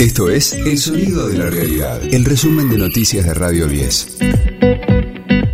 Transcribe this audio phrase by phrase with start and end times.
[0.00, 4.16] Esto es El Sonido de la Realidad, el resumen de noticias de Radio 10.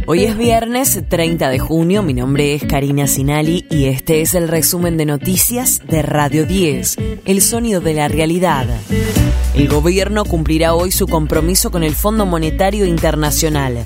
[0.07, 4.47] Hoy es viernes 30 de junio, mi nombre es Karina Sinali y este es el
[4.47, 8.69] resumen de noticias de Radio 10, El Sonido de la Realidad.
[9.57, 13.85] El gobierno cumplirá hoy su compromiso con el Fondo Monetario Internacional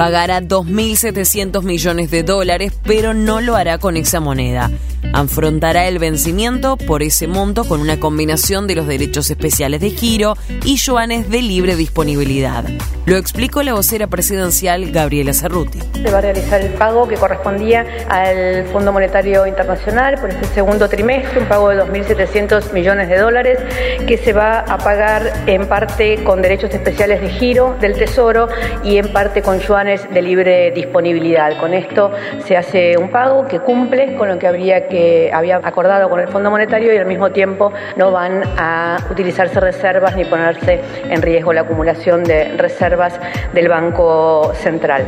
[0.00, 4.70] pagará 2.700 millones de dólares, pero no lo hará con esa moneda.
[5.12, 10.38] Afrontará el vencimiento por ese monto con una combinación de los derechos especiales de giro
[10.64, 12.64] y yuanes de libre disponibilidad.
[13.04, 15.80] Lo explicó la vocera presidencial Gabriela Cerruti.
[15.94, 20.88] Se va a realizar el pago que correspondía al Fondo Monetario Internacional por este segundo
[20.88, 23.58] trimestre, un pago de 2.700 millones de dólares
[24.06, 28.48] que se va a pagar en parte con derechos especiales de giro del Tesoro
[28.84, 31.58] y en parte con yuanes de libre disponibilidad.
[31.58, 32.10] Con esto
[32.46, 36.28] se hace un pago que cumple con lo que habría que había acordado con el
[36.28, 41.52] Fondo Monetario y al mismo tiempo no van a utilizarse reservas ni ponerse en riesgo
[41.52, 43.18] la acumulación de reservas
[43.52, 45.06] del Banco Central.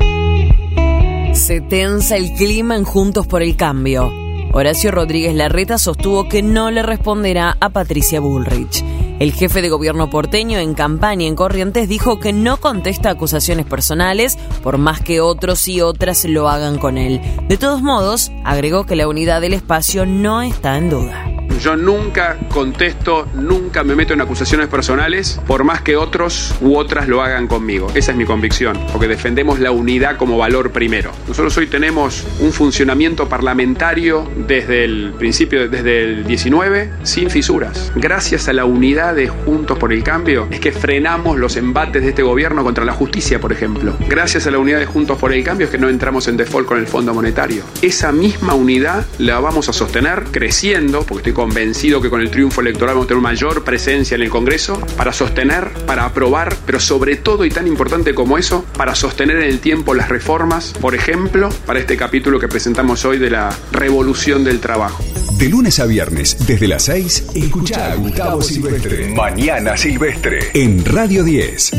[1.32, 4.12] Se tensa el clima en Juntos por el Cambio.
[4.52, 8.84] Horacio Rodríguez Larreta sostuvo que no le responderá a Patricia Bullrich.
[9.22, 14.36] El jefe de gobierno porteño en campaña en Corrientes dijo que no contesta acusaciones personales,
[14.64, 17.20] por más que otros y otras lo hagan con él.
[17.46, 21.31] De todos modos, agregó que la unidad del espacio no está en duda.
[21.60, 27.08] Yo nunca contesto, nunca me meto en acusaciones personales, por más que otros u otras
[27.08, 27.88] lo hagan conmigo.
[27.94, 31.12] Esa es mi convicción, porque defendemos la unidad como valor primero.
[31.28, 37.92] Nosotros hoy tenemos un funcionamiento parlamentario desde el principio, desde el 19, sin fisuras.
[37.94, 42.10] Gracias a la unidad de Juntos por el Cambio, es que frenamos los embates de
[42.10, 43.96] este gobierno contra la justicia, por ejemplo.
[44.08, 46.66] Gracias a la unidad de Juntos por el Cambio es que no entramos en default
[46.66, 47.62] con el Fondo Monetario.
[47.82, 52.60] Esa misma unidad la vamos a sostener creciendo, porque estoy convencido que con el triunfo
[52.60, 57.16] electoral vamos a tener mayor presencia en el Congreso para sostener, para aprobar, pero sobre
[57.16, 61.48] todo y tan importante como eso, para sostener en el tiempo las reformas, por ejemplo,
[61.66, 65.02] para este capítulo que presentamos hoy de la revolución del trabajo.
[65.36, 69.08] De lunes a viernes, desde las 6, escucha a Gustavo Silvestre.
[69.08, 70.50] Mañana Silvestre.
[70.54, 71.72] En Radio 10.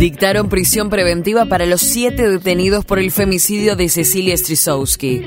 [0.00, 5.26] Dictaron prisión preventiva para los siete detenidos por el femicidio de Cecilia Strisowski.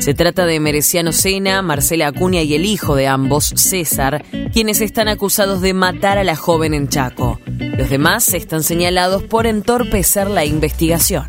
[0.00, 5.08] Se trata de Mereciano Sena, Marcela Acuña y el hijo de ambos, César, quienes están
[5.08, 7.38] acusados de matar a la joven en Chaco.
[7.46, 11.26] Los demás están señalados por entorpecer la investigación.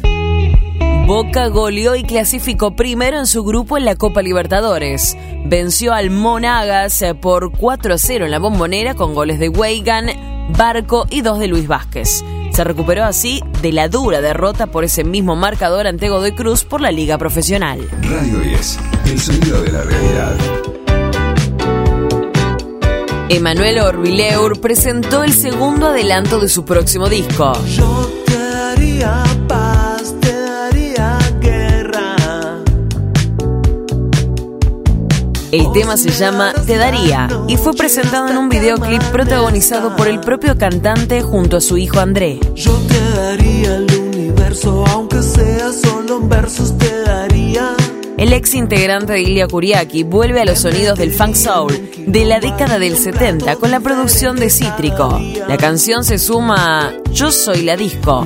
[1.05, 5.17] Boca goleó y clasificó primero en su grupo en la Copa Libertadores.
[5.43, 10.07] Venció al Monagas por 4 a 0 en la bombonera con goles de Weigan,
[10.57, 12.23] Barco y dos de Luis Vázquez.
[12.53, 16.81] Se recuperó así de la dura derrota por ese mismo marcador ante Godoy Cruz por
[16.81, 17.87] la Liga Profesional.
[18.01, 20.35] Radio 10, el sonido de la realidad.
[23.29, 27.53] Emanuel Orbileur presentó el segundo adelanto de su próximo disco.
[27.65, 28.37] Yo te
[35.51, 40.21] El tema se llama Te Daría y fue presentado en un videoclip protagonizado por el
[40.21, 42.39] propio cantante junto a su hijo André.
[42.55, 47.75] Yo te daría el universo, aunque sea solo en versos, te daría.
[48.17, 52.39] El ex integrante de Ilya Kuriaki vuelve a los sonidos del funk soul de la
[52.39, 55.19] década del 70 con la producción de Cítrico.
[55.47, 58.23] La canción se suma a Yo Soy la Disco,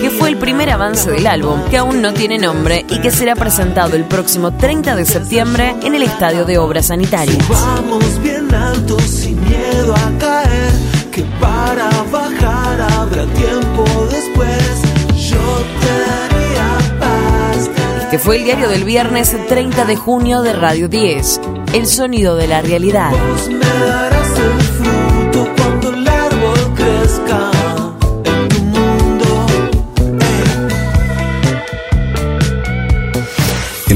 [0.00, 3.34] que fue el primer avance del álbum, que aún no tiene nombre y que será
[3.34, 7.44] presentado el próximo 30 de septiembre en el Estadio de Obras Sanitarias.
[7.48, 10.70] Vamos bien alto sin miedo a caer,
[11.10, 14.82] que para bajar habrá tiempo después.
[15.28, 17.68] Yo te daría paz.
[18.04, 21.40] te Que fue el diario del viernes 30 de junio de Radio 10,
[21.72, 23.10] El Sonido de la Realidad.